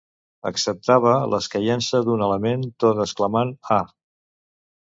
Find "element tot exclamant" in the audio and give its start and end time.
2.29-3.55